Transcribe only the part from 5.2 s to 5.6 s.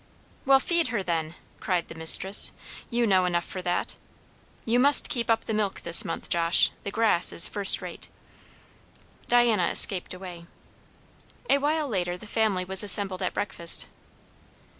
up the